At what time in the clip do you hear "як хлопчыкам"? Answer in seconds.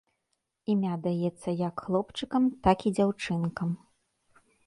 1.59-2.49